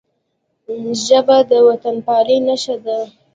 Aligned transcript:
ژبه 1.05 1.37
د 1.49 1.51
وطنپالنې 1.67 2.37
نښه 2.47 2.75
ده 2.85 2.97